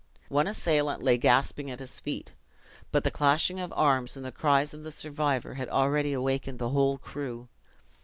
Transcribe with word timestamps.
One 0.29 0.47
assailant 0.47 1.03
lay 1.03 1.19
gasping 1.19 1.69
at 1.69 1.79
his 1.79 1.99
feet. 1.99 2.33
But 2.91 3.03
the 3.03 3.11
clashing 3.11 3.59
of 3.59 3.71
arms, 3.73 4.17
and 4.17 4.25
the 4.25 4.31
cries 4.31 4.73
of 4.73 4.81
the 4.81 4.91
survivor 4.91 5.53
had 5.53 5.69
already 5.69 6.11
awakened 6.11 6.57
the 6.57 6.69
whole 6.69 6.97
crew. 6.97 7.49